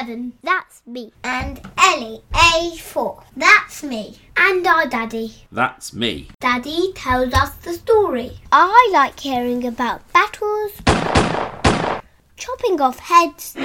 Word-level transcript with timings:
seven. 0.00 0.32
That's 0.42 0.82
me. 0.86 1.12
And 1.24 1.60
Ellie, 1.76 2.22
age 2.56 2.80
four. 2.80 3.22
That's 3.36 3.82
me. 3.82 4.16
And 4.36 4.66
our 4.66 4.86
daddy. 4.86 5.34
That's 5.52 5.92
me. 5.92 6.28
Daddy 6.40 6.92
tells 6.94 7.34
us 7.34 7.50
the 7.56 7.74
story. 7.74 8.38
I 8.50 8.90
like 8.92 9.20
hearing 9.20 9.66
about 9.66 10.00
battles, 10.12 10.72
chopping 12.36 12.80
off 12.80 12.98
heads, 12.98 13.56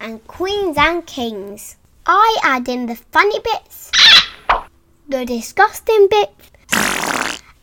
and 0.00 0.26
queens 0.26 0.76
and 0.78 1.06
kings. 1.06 1.76
I 2.06 2.38
add 2.42 2.68
in 2.68 2.86
the 2.86 2.96
funny 2.96 3.40
bits, 3.40 3.90
the 5.08 5.26
disgusting 5.26 6.08
bits, 6.10 6.50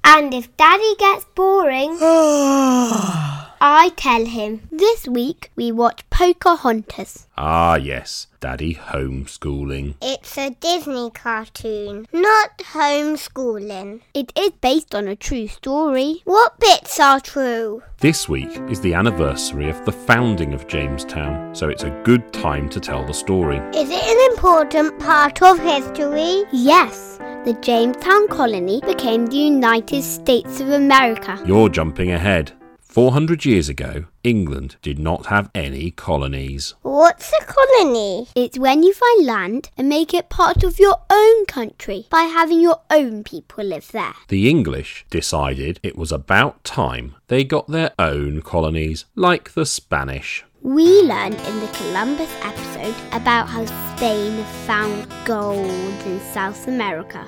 and 0.04 0.34
if 0.34 0.56
Daddy 0.58 0.96
gets 1.00 1.26
boring, 1.34 1.98
I 3.60 3.90
tell 3.96 4.26
him. 4.26 4.68
This 4.72 5.08
week 5.08 5.52
we 5.56 5.72
watch 5.72 6.08
Pocahontas. 6.10 7.28
Ah, 7.38 7.76
yes, 7.76 8.28
Daddy 8.40 8.76
homeschooling. 8.76 9.96
It's 10.02 10.38
a 10.38 10.52
Disney 10.52 11.10
cartoon, 11.12 12.08
not 12.14 12.58
homeschooling. 12.60 14.02
It 14.14 14.32
is 14.38 14.52
based 14.62 14.94
on 14.94 15.08
a 15.08 15.16
true 15.16 15.48
story. 15.48 16.22
What 16.26 16.60
bits 16.60 17.00
are 17.00 17.20
true? 17.20 17.84
This 18.00 18.30
week 18.30 18.60
is 18.70 18.82
the 18.82 18.94
anniversary 18.94 19.70
of 19.70 19.84
the 19.86 19.92
founding 19.92 20.54
of 20.54 20.68
Jamestown, 20.68 21.56
so 21.56 21.70
it's 21.70 21.84
a 21.84 22.02
good 22.04 22.32
time 22.34 22.70
to 22.70 22.80
tell 22.80 23.06
the 23.06 23.14
story. 23.14 23.58
Is 23.76 23.90
it 23.90 24.04
an 24.04 24.32
important 24.32 25.00
part 25.00 25.42
of 25.42 25.60
history? 25.60 26.44
Yes. 26.52 27.18
The 27.46 27.54
Jamestown 27.62 28.28
colony 28.28 28.82
became 28.82 29.26
the 29.26 29.38
United 29.38 30.04
States 30.04 30.60
of 30.60 30.70
America. 30.70 31.42
You're 31.46 31.70
jumping 31.70 32.12
ahead. 32.12 32.52
400 32.88 33.46
years 33.46 33.70
ago, 33.70 34.06
England 34.24 34.78
did 34.82 34.98
not 34.98 35.28
have 35.28 35.52
any 35.54 35.92
colonies. 35.92 36.74
What's 36.82 37.32
a 37.40 37.46
colony? 37.46 38.28
It's 38.34 38.58
when 38.58 38.82
you 38.82 38.94
find 38.94 39.26
land 39.26 39.70
and 39.78 39.90
make 39.90 40.14
it 40.14 40.30
part 40.30 40.64
of 40.64 40.80
your 40.80 41.02
own 41.10 41.46
country 41.46 42.08
by 42.10 42.24
having 42.24 42.62
your 42.62 42.82
own 42.90 43.24
people 43.24 43.66
live 43.66 43.92
there. 43.92 44.16
The 44.30 44.50
English 44.50 45.06
decided 45.10 45.80
it 45.84 45.98
was 45.98 46.12
about 46.12 46.64
time 46.64 47.16
they 47.28 47.44
got 47.44 47.68
their 47.68 47.92
own 48.00 48.42
colonies, 48.42 49.06
like 49.16 49.54
the 49.54 49.66
Spanish. 49.66 50.46
We 50.62 51.02
learned 51.02 51.36
in 51.36 51.60
the 51.60 51.68
Columbus 51.74 52.34
episode 52.42 52.96
about 53.12 53.48
how 53.48 53.66
Spain 53.96 54.44
found 54.66 55.08
gold 55.26 55.70
in 56.06 56.20
South 56.34 56.68
America. 56.68 57.28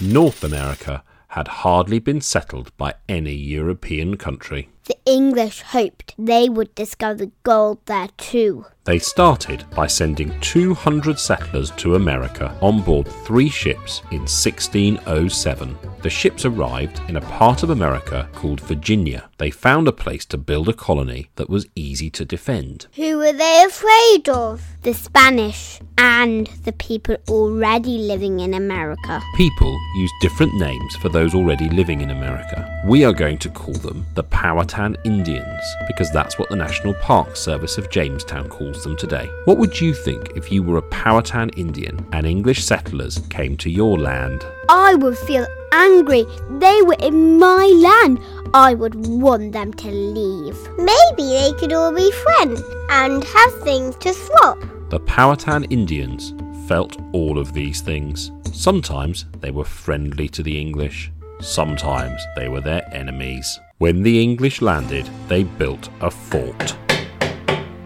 North 0.00 0.44
America 0.44 1.02
had 1.32 1.48
hardly 1.48 1.98
been 1.98 2.20
settled 2.20 2.76
by 2.76 2.92
any 3.08 3.32
European 3.32 4.18
country. 4.18 4.68
The 4.84 4.96
English 5.06 5.62
hoped 5.62 6.14
they 6.18 6.48
would 6.48 6.74
discover 6.74 7.26
gold 7.44 7.78
there 7.86 8.08
too. 8.16 8.66
They 8.84 8.98
started 8.98 9.64
by 9.76 9.86
sending 9.86 10.34
200 10.40 11.16
settlers 11.16 11.70
to 11.72 11.94
America 11.94 12.56
on 12.60 12.82
board 12.82 13.06
three 13.06 13.48
ships 13.48 14.02
in 14.10 14.22
1607. 14.22 15.78
The 16.02 16.10
ships 16.10 16.44
arrived 16.44 17.00
in 17.08 17.16
a 17.16 17.20
part 17.20 17.62
of 17.62 17.70
America 17.70 18.28
called 18.32 18.60
Virginia. 18.60 19.30
They 19.38 19.50
found 19.50 19.86
a 19.86 19.92
place 19.92 20.24
to 20.26 20.36
build 20.36 20.68
a 20.68 20.72
colony 20.72 21.30
that 21.36 21.48
was 21.48 21.68
easy 21.76 22.10
to 22.10 22.24
defend. 22.24 22.88
Who 22.96 23.18
were 23.18 23.32
they 23.32 23.64
afraid 23.64 24.28
of? 24.28 24.64
The 24.82 24.94
Spanish 24.94 25.78
and 25.96 26.48
the 26.64 26.72
people 26.72 27.16
already 27.28 27.98
living 27.98 28.40
in 28.40 28.54
America. 28.54 29.22
People 29.36 29.78
use 29.94 30.10
different 30.20 30.54
names 30.56 30.96
for 30.96 31.08
those 31.08 31.36
already 31.36 31.68
living 31.68 32.00
in 32.00 32.10
America. 32.10 32.68
We 32.84 33.04
are 33.04 33.12
going 33.12 33.38
to 33.38 33.48
call 33.48 33.74
them 33.74 34.04
the 34.14 34.24
Powhatan 34.72 34.96
Indians 35.04 35.76
because 35.86 36.10
that's 36.10 36.38
what 36.38 36.48
the 36.48 36.56
National 36.56 36.94
Park 36.94 37.36
Service 37.36 37.76
of 37.76 37.90
Jamestown 37.90 38.48
calls 38.48 38.82
them 38.82 38.96
today. 38.96 39.28
What 39.44 39.58
would 39.58 39.78
you 39.78 39.92
think 39.92 40.32
if 40.34 40.50
you 40.50 40.62
were 40.62 40.78
a 40.78 40.82
Powhatan 40.82 41.50
Indian 41.50 42.06
and 42.12 42.24
English 42.24 42.64
settlers 42.64 43.18
came 43.28 43.54
to 43.58 43.68
your 43.68 43.98
land? 43.98 44.46
I 44.70 44.94
would 44.94 45.18
feel 45.18 45.46
angry. 45.72 46.24
They 46.52 46.80
were 46.80 46.96
in 47.00 47.38
my 47.38 47.66
land. 47.66 48.18
I 48.54 48.72
would 48.72 48.94
want 48.94 49.52
them 49.52 49.74
to 49.74 49.90
leave. 49.90 50.56
Maybe 50.78 51.22
they 51.22 51.52
could 51.58 51.74
all 51.74 51.94
be 51.94 52.10
friends 52.10 52.62
and 52.88 53.22
have 53.22 53.62
things 53.62 53.96
to 53.96 54.14
swap. 54.14 54.58
The 54.88 55.00
Powhatan 55.00 55.64
Indians 55.64 56.32
felt 56.66 56.96
all 57.12 57.38
of 57.38 57.52
these 57.52 57.82
things. 57.82 58.32
Sometimes 58.54 59.26
they 59.40 59.50
were 59.50 59.66
friendly 59.66 60.30
to 60.30 60.42
the 60.42 60.58
English, 60.58 61.12
sometimes 61.42 62.24
they 62.36 62.48
were 62.48 62.62
their 62.62 62.82
enemies. 62.94 63.60
When 63.82 64.04
the 64.04 64.22
English 64.22 64.62
landed, 64.62 65.10
they 65.26 65.42
built 65.42 65.88
a 66.02 66.08
fort. 66.08 66.76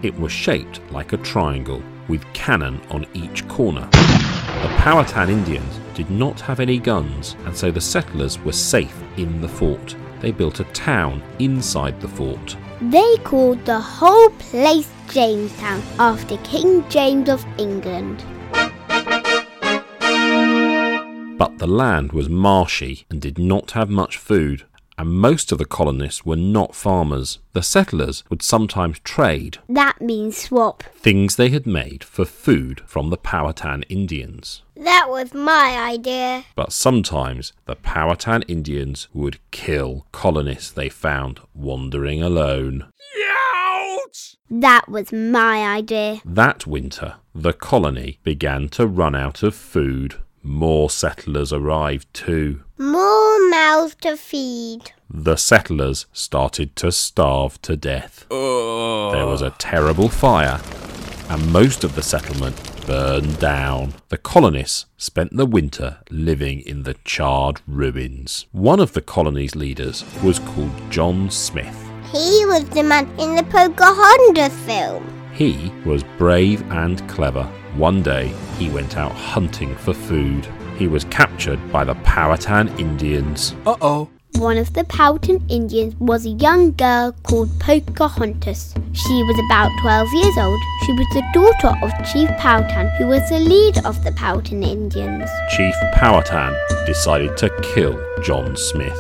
It 0.03 0.15
was 0.21 0.31
shaped 0.31 0.83
like 0.93 1.15
a 1.15 1.17
triangle 1.17 1.83
with 2.07 2.31
cannon 2.34 2.83
on 2.91 3.07
each 3.15 3.49
corner. 3.49 3.89
The 3.91 4.75
Powhatan 4.77 5.31
Indians 5.31 5.81
did 5.95 6.11
not 6.11 6.39
have 6.43 6.61
any 6.61 6.79
guns, 6.79 7.35
and 7.47 7.56
so 7.56 7.71
the 7.71 7.81
settlers 7.81 8.39
were 8.41 8.53
safe 8.53 8.95
in 9.17 9.41
the 9.41 9.49
fort. 9.49 9.97
They 10.21 10.33
built 10.33 10.61
a 10.61 10.65
town 10.75 11.23
inside 11.39 11.99
the 12.03 12.09
fort. 12.09 12.59
They 12.83 13.17
called 13.25 13.65
the 13.65 13.81
whole 13.81 14.29
place 14.29 14.93
Jamestown 15.09 15.83
after 15.99 16.37
King 16.45 16.87
James 16.91 17.31
of 17.31 17.43
England. 17.56 18.23
But 21.39 21.56
the 21.56 21.67
land 21.67 22.12
was 22.12 22.29
marshy 22.29 23.06
and 23.09 23.19
did 23.19 23.39
not 23.39 23.71
have 23.71 23.89
much 23.89 24.19
food, 24.19 24.67
and 24.99 25.11
most 25.11 25.53
of 25.53 25.59
the 25.59 25.65
colonists 25.65 26.25
were 26.25 26.37
not 26.37 26.75
farmers. 26.75 27.39
The 27.53 27.62
settlers 27.62 28.25
would 28.31 28.43
sometimes 28.43 28.99
trade 29.01 29.59
That 29.69 30.01
means 30.01 30.37
swap. 30.37 30.83
things 30.95 31.37
they 31.37 31.51
had 31.51 31.67
made 31.67 32.05
for 32.05 32.25
food 32.25 32.83
from 32.87 33.11
the 33.11 33.17
Powhatan 33.17 33.83
Indians. 33.89 34.62
That 34.77 35.06
was 35.09 35.33
my 35.35 35.77
idea. 35.79 36.45
But 36.55 36.73
sometimes 36.73 37.53
the 37.67 37.77
Powhatan 37.77 38.43
Indians 38.49 39.09
would 39.12 39.39
kill 39.51 40.06
colonists 40.12 40.71
they 40.71 40.89
found 40.89 41.41
wandering 41.55 42.23
alone. 42.23 42.87
That 44.49 44.89
was 44.89 45.12
my 45.12 45.67
idea. 45.77 46.21
That 46.25 46.67
winter, 46.67 47.17
the 47.35 47.53
colony 47.53 48.21
began 48.23 48.69
to 48.71 48.87
run 48.87 49.15
out 49.17 49.43
of 49.43 49.55
food. 49.55 50.17
More 50.47 50.89
settlers 50.91 51.53
arrived 51.53 52.07
too. 52.15 52.62
More 52.79 53.51
mouths 53.51 53.97
to 54.03 54.17
feed. 54.17 54.93
The 55.11 55.34
settlers 55.34 56.07
started 56.12 56.77
to 56.77 56.93
starve 56.93 57.61
to 57.62 57.77
death. 57.77 58.27
There 58.31 59.27
was 59.27 59.43
a 59.43 59.56
terrible 59.59 60.09
fire, 60.09 60.61
and 61.29 61.53
most 61.53 61.83
of 61.83 61.97
the 61.97 62.03
settlement 62.03 62.56
burned 62.87 63.41
down. 63.41 63.95
The 64.09 64.19
colonists 64.19 64.87
spent 64.97 65.37
the 65.37 65.47
winter 65.47 65.99
living 66.11 66.61
in 66.61 66.85
the 66.85 66.95
charred 67.05 67.61
ruins. 67.67 68.47
One 68.53 68.79
of 68.79 68.93
the 68.93 69.03
colony's 69.03 69.56
leaders 69.56 70.05
was 70.23 70.39
called 70.39 70.91
John 70.93 71.29
Smith. 71.29 71.77
He 72.12 72.47
was 72.47 72.69
the 72.69 72.85
man 72.85 73.09
in 73.19 73.35
the 73.35 73.43
Pocahontas 73.43 74.55
film. 74.61 75.12
He 75.33 75.73
was 75.85 76.05
brave 76.19 76.62
and 76.71 77.06
clever. 77.09 77.51
One 77.76 78.03
day, 78.03 78.32
he 78.59 78.70
went 78.70 78.97
out 78.97 79.12
hunting 79.12 79.76
for 79.76 79.92
food. 79.92 80.48
He 80.78 80.88
was 80.88 81.04
captured 81.04 81.60
by 81.70 81.84
the 81.84 81.94
Powhatan 81.97 82.69
Indians. 82.78 83.54
Uh 83.66 83.76
oh. 83.82 84.09
One 84.37 84.56
of 84.56 84.72
the 84.72 84.84
Powhatan 84.84 85.44
Indians 85.50 85.94
was 85.97 86.25
a 86.25 86.31
young 86.31 86.72
girl 86.72 87.14
called 87.22 87.50
Pocahontas. 87.60 88.75
She 88.92 89.22
was 89.25 89.38
about 89.47 89.70
12 89.82 90.09
years 90.14 90.38
old. 90.38 90.60
She 90.87 90.92
was 90.92 91.06
the 91.12 91.22
daughter 91.34 91.76
of 91.82 91.92
Chief 92.10 92.31
Powhatan, 92.38 92.88
who 92.97 93.09
was 93.09 93.28
the 93.28 93.41
leader 93.41 93.82
of 93.84 94.03
the 94.04 94.12
Powhatan 94.12 94.62
Indians. 94.62 95.28
Chief 95.54 95.75
Powhatan 95.93 96.56
decided 96.87 97.37
to 97.37 97.50
kill 97.61 98.02
John 98.22 98.56
Smith. 98.56 98.99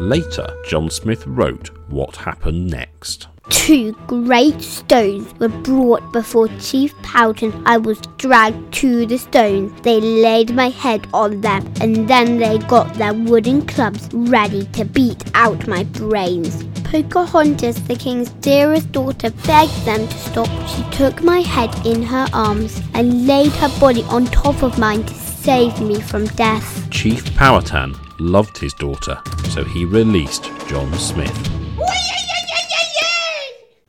Later, 0.00 0.48
John 0.66 0.90
Smith 0.90 1.24
wrote 1.28 1.70
what 1.88 2.16
happened 2.16 2.68
next. 2.70 3.28
Two 3.48 3.92
great 4.06 4.60
stones 4.60 5.32
were 5.38 5.48
brought 5.48 6.12
before 6.12 6.48
Chief 6.60 6.94
Powhatan. 7.02 7.62
I 7.64 7.76
was 7.76 8.00
dragged 8.18 8.74
to 8.74 9.06
the 9.06 9.18
stones. 9.18 9.72
They 9.82 10.00
laid 10.00 10.54
my 10.54 10.68
head 10.68 11.06
on 11.14 11.40
them, 11.40 11.72
and 11.80 12.08
then 12.08 12.38
they 12.38 12.58
got 12.58 12.94
their 12.94 13.14
wooden 13.14 13.66
clubs 13.66 14.08
ready 14.12 14.66
to 14.66 14.84
beat 14.84 15.24
out 15.34 15.66
my 15.68 15.84
brains. 15.84 16.64
Pocahontas, 16.84 17.82
the 17.84 17.96
king's 17.96 18.30
dearest 18.40 18.90
daughter, 18.92 19.30
begged 19.30 19.84
them 19.84 20.06
to 20.06 20.18
stop. 20.18 20.48
She 20.68 20.82
took 20.96 21.22
my 21.22 21.40
head 21.40 21.74
in 21.86 22.02
her 22.02 22.26
arms 22.32 22.80
and 22.94 23.26
laid 23.26 23.52
her 23.52 23.80
body 23.80 24.02
on 24.04 24.26
top 24.26 24.62
of 24.62 24.78
mine 24.78 25.04
to 25.04 25.14
save 25.14 25.80
me 25.80 26.00
from 26.00 26.26
death. 26.26 26.90
Chief 26.90 27.34
Powhatan 27.36 27.94
loved 28.18 28.58
his 28.58 28.74
daughter, 28.74 29.20
so 29.50 29.62
he 29.62 29.84
released 29.84 30.50
John 30.68 30.92
Smith. 30.94 31.55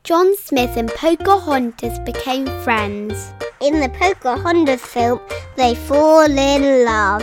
John 0.08 0.34
Smith 0.38 0.78
and 0.78 0.88
Pocahontas 0.88 1.98
became 1.98 2.46
friends. 2.62 3.30
In 3.60 3.78
the 3.78 3.90
Pocahontas 3.90 4.80
film, 4.80 5.20
they 5.54 5.74
fall 5.74 6.22
in 6.22 6.86
love. 6.86 7.22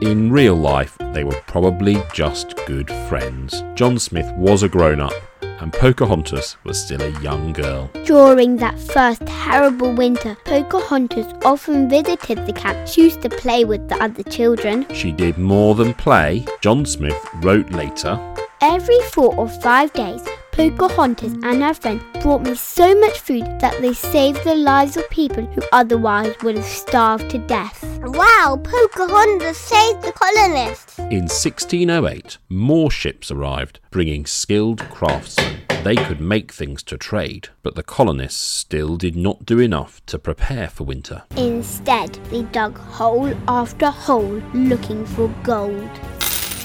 In 0.00 0.30
real 0.30 0.54
life, 0.54 0.96
they 1.12 1.24
were 1.24 1.42
probably 1.48 2.00
just 2.14 2.54
good 2.68 2.88
friends. 3.08 3.64
John 3.74 3.98
Smith 3.98 4.32
was 4.36 4.62
a 4.62 4.68
grown 4.68 5.00
up 5.00 5.12
and 5.42 5.72
Pocahontas 5.72 6.56
was 6.62 6.80
still 6.80 7.02
a 7.02 7.20
young 7.20 7.52
girl. 7.52 7.90
During 8.04 8.58
that 8.58 8.78
first 8.78 9.26
terrible 9.26 9.92
winter, 9.92 10.36
Pocahontas 10.44 11.26
often 11.44 11.88
visited 11.88 12.46
the 12.46 12.52
camp. 12.52 12.86
She 12.86 13.02
used 13.02 13.22
to 13.22 13.28
play 13.28 13.64
with 13.64 13.88
the 13.88 14.00
other 14.00 14.22
children. 14.22 14.86
She 14.94 15.10
did 15.10 15.36
more 15.36 15.74
than 15.74 15.94
play. 15.94 16.46
John 16.60 16.86
Smith 16.86 17.18
wrote 17.42 17.72
later, 17.72 18.20
Every 18.60 19.00
four 19.10 19.34
or 19.34 19.48
five 19.48 19.92
days, 19.94 20.22
Pocahontas 20.68 21.32
and 21.42 21.62
her 21.62 21.72
friends 21.72 22.02
brought 22.20 22.42
me 22.42 22.54
so 22.54 22.94
much 23.00 23.20
food 23.20 23.44
that 23.60 23.80
they 23.80 23.94
saved 23.94 24.44
the 24.44 24.54
lives 24.54 24.94
of 24.98 25.08
people 25.08 25.46
who 25.46 25.62
otherwise 25.72 26.34
would 26.42 26.56
have 26.56 26.66
starved 26.66 27.30
to 27.30 27.38
death. 27.38 27.82
Wow, 28.02 28.60
Pocahontas 28.62 29.56
saved 29.56 30.02
the 30.02 30.12
colonists. 30.12 30.98
In 30.98 31.28
1608, 31.30 32.36
more 32.50 32.90
ships 32.90 33.30
arrived, 33.30 33.80
bringing 33.90 34.26
skilled 34.26 34.80
craftsmen. 34.90 35.62
They 35.82 35.96
could 35.96 36.20
make 36.20 36.52
things 36.52 36.82
to 36.84 36.98
trade, 36.98 37.48
but 37.62 37.74
the 37.74 37.82
colonists 37.82 38.42
still 38.42 38.98
did 38.98 39.16
not 39.16 39.46
do 39.46 39.60
enough 39.60 40.04
to 40.06 40.18
prepare 40.18 40.68
for 40.68 40.84
winter. 40.84 41.22
Instead, 41.38 42.16
they 42.30 42.42
dug 42.42 42.76
hole 42.76 43.32
after 43.48 43.86
hole 43.86 44.42
looking 44.52 45.06
for 45.06 45.28
gold. 45.42 45.88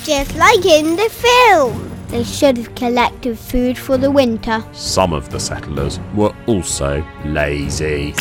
Just 0.05 0.35
like 0.35 0.63
in 0.67 0.95
the 0.95 1.09
film. 1.09 1.91
They 2.09 2.23
should 2.23 2.57
have 2.57 2.75
collected 2.75 3.39
food 3.39 3.75
for 3.75 3.97
the 3.97 4.11
winter. 4.11 4.63
Some 4.71 5.13
of 5.13 5.31
the 5.31 5.39
settlers 5.39 5.99
were 6.13 6.31
also 6.45 7.03
lazy. 7.25 8.13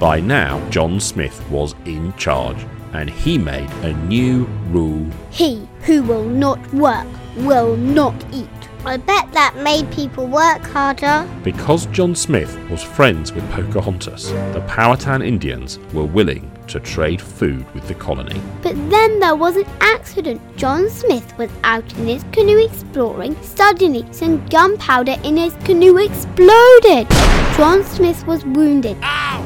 By 0.00 0.18
now, 0.18 0.68
John 0.68 0.98
Smith 0.98 1.48
was 1.48 1.76
in 1.84 2.12
charge, 2.14 2.66
and 2.92 3.08
he 3.08 3.38
made 3.38 3.70
a 3.84 3.92
new 4.08 4.46
rule. 4.70 5.08
He 5.30 5.68
who 5.82 6.02
will 6.02 6.24
not 6.24 6.58
work 6.74 7.06
will 7.36 7.76
not 7.76 8.16
eat. 8.34 8.48
I 8.84 8.96
bet 8.96 9.32
that 9.32 9.54
made 9.58 9.88
people 9.92 10.26
work 10.26 10.62
harder. 10.64 11.24
Because 11.44 11.86
John 11.86 12.16
Smith 12.16 12.58
was 12.68 12.82
friends 12.82 13.30
with 13.32 13.48
Pocahontas, 13.52 14.32
the 14.54 14.64
Powhatan 14.66 15.22
Indians 15.22 15.78
were 15.92 16.04
willing 16.04 16.50
to 16.68 16.80
trade 16.80 17.20
food 17.20 17.64
with 17.74 17.86
the 17.88 17.94
colony. 17.94 18.40
But 18.62 18.74
then 18.90 19.20
there 19.20 19.36
was 19.36 19.56
an 19.56 19.66
accident. 19.80 20.40
John 20.56 20.88
Smith 20.90 21.36
was 21.38 21.50
out 21.64 21.90
in 21.98 22.06
his 22.06 22.24
canoe 22.32 22.64
exploring. 22.64 23.40
Suddenly, 23.42 24.04
some 24.12 24.44
gunpowder 24.46 25.16
in 25.24 25.36
his 25.36 25.54
canoe 25.64 25.98
exploded. 25.98 27.08
John 27.56 27.84
Smith 27.84 28.26
was 28.26 28.44
wounded. 28.44 28.96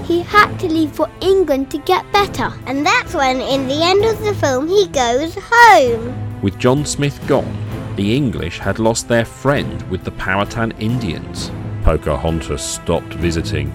He 0.05 0.23
had 0.23 0.57
to 0.59 0.69
leave 0.69 0.93
for 0.93 1.09
England 1.21 1.71
to 1.71 1.79
get 1.79 2.11
better. 2.13 2.53
And 2.67 2.85
that's 2.85 3.15
when, 3.15 3.41
in 3.41 3.69
the 3.69 3.83
end 3.83 4.05
of 4.05 4.23
the 4.25 4.35
film, 4.35 4.67
he 4.67 4.89
goes 4.89 5.37
home. 5.41 6.43
With 6.43 6.59
John 6.59 6.85
Smith 6.85 7.21
gone, 7.29 7.57
the 7.97 8.17
English 8.17 8.59
had 8.59 8.79
lost 8.79 9.09
their 9.09 9.25
friend 9.25 9.83
with 9.91 10.05
the 10.05 10.11
Powhatan 10.13 10.73
Indians. 10.79 11.51
Pocahontas 11.85 12.63
stopped 12.63 13.15
visiting. 13.15 13.73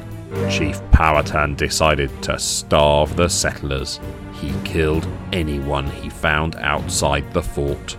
Chief 0.49 0.79
Powhatan 0.91 1.55
decided 1.55 2.09
to 2.23 2.37
starve 2.39 3.15
the 3.15 3.29
settlers. 3.29 3.99
He 4.41 4.53
killed 4.63 5.07
anyone 5.33 5.87
he 5.87 6.09
found 6.09 6.55
outside 6.57 7.33
the 7.33 7.41
fort. 7.41 7.97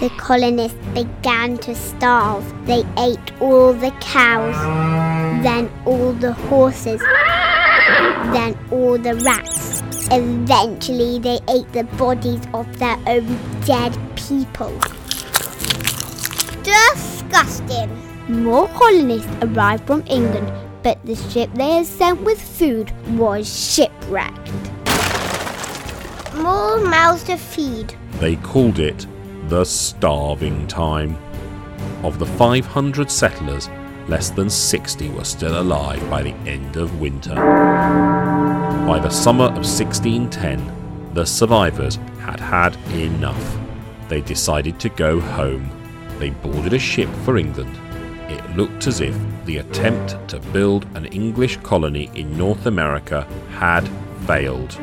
The 0.00 0.10
colonists 0.18 0.78
began 0.94 1.56
to 1.58 1.74
starve. 1.74 2.44
They 2.66 2.84
ate 2.98 3.32
all 3.40 3.72
the 3.72 3.90
cows, 4.00 4.54
then 5.42 5.70
all 5.86 6.12
the 6.12 6.32
horses, 6.32 7.00
then 8.32 8.58
all 8.70 8.98
the 8.98 9.14
rats. 9.24 9.82
Eventually, 10.10 11.18
they 11.18 11.40
ate 11.48 11.72
the 11.72 11.84
bodies 11.96 12.42
of 12.52 12.78
their 12.78 12.98
own 13.06 13.38
dead 13.64 13.96
people. 14.14 14.78
Disgusting. 16.62 17.90
More 18.28 18.68
colonists 18.68 19.30
arrived 19.40 19.86
from 19.86 20.02
England, 20.06 20.52
but 20.86 21.04
the 21.04 21.16
ship 21.16 21.50
they 21.54 21.78
had 21.78 21.84
sent 21.84 22.20
with 22.20 22.40
food 22.40 22.92
was 23.18 23.44
shipwrecked. 23.74 24.52
More 26.36 26.78
mouths 26.78 27.24
to 27.24 27.36
feed. 27.36 27.92
They 28.20 28.36
called 28.36 28.78
it 28.78 29.04
the 29.48 29.64
starving 29.64 30.68
time. 30.68 31.16
Of 32.04 32.20
the 32.20 32.26
500 32.26 33.10
settlers, 33.10 33.68
less 34.06 34.30
than 34.30 34.48
60 34.48 35.08
were 35.08 35.24
still 35.24 35.60
alive 35.60 36.08
by 36.08 36.22
the 36.22 36.34
end 36.48 36.76
of 36.76 37.00
winter. 37.00 37.34
By 37.34 39.00
the 39.02 39.10
summer 39.10 39.46
of 39.46 39.66
1610, 39.66 41.14
the 41.14 41.26
survivors 41.26 41.96
had 42.20 42.38
had 42.38 42.76
enough. 42.92 43.58
They 44.08 44.20
decided 44.20 44.78
to 44.78 44.88
go 44.90 45.18
home. 45.18 45.68
They 46.20 46.30
boarded 46.30 46.74
a 46.74 46.78
ship 46.78 47.08
for 47.24 47.38
England. 47.38 47.76
Looked 48.56 48.86
as 48.86 49.02
if 49.02 49.14
the 49.44 49.58
attempt 49.58 50.16
to 50.30 50.40
build 50.40 50.86
an 50.94 51.04
English 51.06 51.58
colony 51.58 52.10
in 52.14 52.38
North 52.38 52.64
America 52.64 53.26
had 53.50 53.86
failed. 54.26 54.78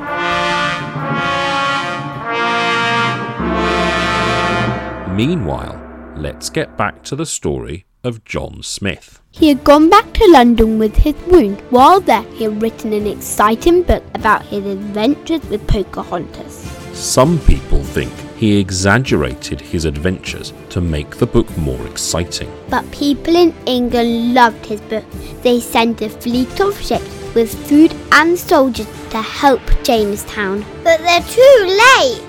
Meanwhile, 5.15 5.81
let's 6.15 6.51
get 6.51 6.77
back 6.77 7.01
to 7.05 7.15
the 7.15 7.25
story 7.25 7.85
of 8.03 8.23
John 8.25 8.61
Smith. 8.61 9.21
He 9.31 9.47
had 9.47 9.63
gone 9.63 9.89
back 9.89 10.13
to 10.13 10.31
London 10.31 10.77
with 10.77 10.95
his 10.95 11.15
wound. 11.25 11.59
While 11.71 11.99
there, 11.99 12.21
he 12.33 12.43
had 12.43 12.61
written 12.61 12.93
an 12.93 13.07
exciting 13.07 13.81
book 13.81 14.03
about 14.13 14.45
his 14.45 14.63
adventures 14.65 15.43
with 15.49 15.65
Pocahontas. 15.67 16.69
Some 16.93 17.39
people 17.39 17.83
think 17.83 18.13
he 18.37 18.59
exaggerated 18.59 19.61
his 19.61 19.85
adventures 19.85 20.53
to 20.69 20.81
make 20.81 21.17
the 21.17 21.25
book 21.25 21.57
more 21.57 21.85
exciting. 21.87 22.51
But 22.69 22.89
people 22.91 23.35
in 23.35 23.53
England 23.65 24.33
loved 24.33 24.65
his 24.65 24.81
book. 24.81 25.05
They 25.41 25.59
sent 25.59 26.01
a 26.01 26.09
fleet 26.09 26.59
of 26.59 26.79
ships 26.79 27.09
with 27.33 27.53
food 27.67 27.95
and 28.11 28.37
soldiers 28.37 28.87
to 29.11 29.21
help 29.21 29.61
Jamestown. 29.83 30.65
But 30.83 30.99
they're 30.99 31.21
too 31.21 31.79
late. 31.99 32.21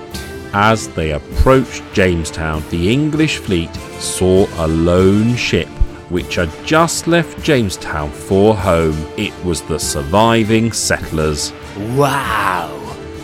As 0.53 0.87
they 0.89 1.11
approached 1.11 1.83
Jamestown, 1.93 2.63
the 2.69 2.91
English 2.91 3.37
fleet 3.37 3.73
saw 3.99 4.47
a 4.63 4.67
lone 4.67 5.35
ship 5.35 5.67
which 6.09 6.35
had 6.35 6.51
just 6.65 7.07
left 7.07 7.43
Jamestown 7.43 8.11
for 8.11 8.55
home. 8.55 8.95
It 9.17 9.33
was 9.43 9.61
the 9.63 9.79
surviving 9.79 10.71
settlers. 10.71 11.51
Wow! 11.95 12.74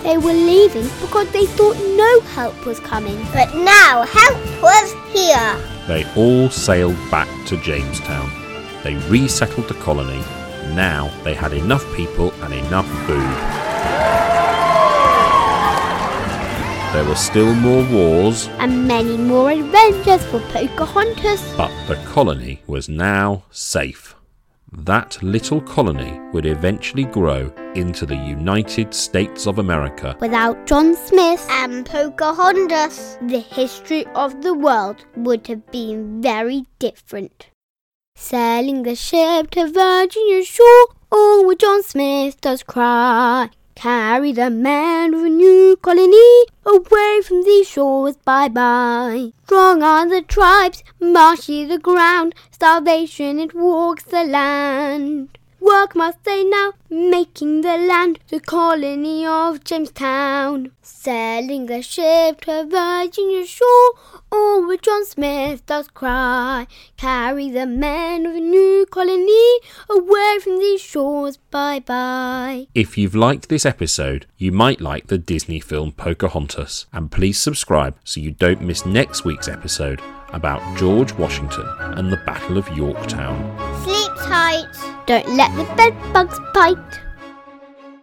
They 0.03 0.17
were 0.17 0.33
leaving 0.33 0.89
because 0.99 1.29
they 1.31 1.45
thought 1.45 1.77
no 1.77 2.21
help 2.35 2.65
was 2.65 2.79
coming. 2.79 3.17
But 3.33 3.53
now 3.55 4.03
help 4.03 4.37
was 4.61 4.93
here. 5.13 5.55
They 5.87 6.05
all 6.15 6.49
sailed 6.49 6.97
back 7.11 7.27
to 7.47 7.57
Jamestown. 7.57 8.29
They 8.83 8.95
resettled 9.09 9.67
the 9.67 9.75
colony. 9.75 10.21
Now 10.73 11.11
they 11.23 11.33
had 11.33 11.53
enough 11.53 11.85
people 11.95 12.31
and 12.43 12.53
enough 12.53 12.87
food. 13.05 13.37
There 16.93 17.05
were 17.05 17.15
still 17.15 17.53
more 17.53 17.83
wars, 17.89 18.47
And 18.59 18.85
many 18.87 19.15
more 19.15 19.49
adventures 19.51 20.25
for 20.25 20.39
Pocahontas. 20.51 21.41
but 21.55 21.71
the 21.87 21.95
colony 22.05 22.61
was 22.67 22.89
now 22.89 23.43
safe. 23.49 24.13
That 24.73 25.21
little 25.21 25.59
colony 25.59 26.17
would 26.31 26.45
eventually 26.45 27.03
grow 27.03 27.53
into 27.75 28.05
the 28.05 28.15
United 28.15 28.93
States 28.93 29.45
of 29.45 29.59
America. 29.59 30.15
Without 30.21 30.65
John 30.65 30.95
Smith, 30.95 31.45
And 31.49 31.85
Pocahontas. 31.85 33.17
the 33.21 33.39
history 33.39 34.05
of 34.15 34.41
the 34.41 34.53
world 34.53 35.03
would 35.17 35.47
have 35.47 35.69
been 35.71 36.21
very 36.21 36.67
different. 36.79 37.49
Sailing 38.15 38.83
the 38.83 38.95
ship 38.95 39.51
to 39.51 39.67
Virginia 39.67 40.45
shore, 40.45 40.87
oh, 41.11 41.43
where 41.45 41.55
John 41.55 41.83
Smith 41.83 42.39
does 42.39 42.63
cry. 42.63 43.49
Carry 43.75 44.31
the 44.31 44.49
man 44.49 45.13
of 45.13 45.23
a 45.23 45.29
new 45.29 45.75
colony 45.81 46.45
away 46.65 47.21
from 47.23 47.43
these 47.43 47.67
shores, 47.67 48.17
bye 48.17 48.47
bye. 48.47 49.31
Strong 49.45 49.81
are 49.81 50.07
the 50.07 50.21
tribes, 50.21 50.83
marshy 50.99 51.65
the 51.65 51.77
ground, 51.77 52.35
starvation 52.51 53.39
it 53.39 53.55
walks 53.55 54.03
the 54.03 54.23
land. 54.23 55.37
Work 55.61 55.95
must 55.95 56.23
they 56.23 56.43
now, 56.43 56.73
making 56.89 57.61
the 57.61 57.77
land 57.77 58.17
the 58.29 58.39
colony 58.39 59.27
of 59.27 59.63
Jamestown. 59.63 60.71
Sailing 60.81 61.67
the 61.67 61.83
ship 61.83 62.41
to 62.41 62.65
Virginia 62.67 63.45
shore, 63.45 63.93
all 64.31 64.65
where 64.65 64.77
John 64.77 65.05
Smith 65.05 65.63
does 65.67 65.87
cry. 65.89 66.65
Carry 66.97 67.51
the 67.51 67.67
men 67.67 68.25
of 68.25 68.35
a 68.35 68.39
new 68.39 68.87
colony 68.89 69.59
from 70.41 70.59
these 70.59 70.81
shores, 70.81 71.37
bye 71.37 71.79
bye. 71.79 72.67
If 72.73 72.97
you've 72.97 73.15
liked 73.15 73.49
this 73.49 73.65
episode, 73.65 74.25
you 74.37 74.51
might 74.51 74.81
like 74.81 75.07
the 75.07 75.17
Disney 75.17 75.59
film 75.59 75.91
Pocahontas, 75.91 76.87
and 76.91 77.11
please 77.11 77.39
subscribe 77.39 77.95
so 78.03 78.19
you 78.19 78.31
don't 78.31 78.61
miss 78.61 78.85
next 78.85 79.23
week's 79.23 79.47
episode 79.47 80.01
about 80.33 80.77
George 80.77 81.13
Washington 81.13 81.67
and 81.79 82.11
the 82.11 82.21
Battle 82.25 82.57
of 82.57 82.67
Yorktown. 82.75 83.39
Sleep 83.83 84.11
tight. 84.17 84.65
Don't 85.05 85.29
let 85.29 85.55
the 85.55 85.75
bed 85.75 86.13
bugs 86.13 86.39
bite. 86.53 87.10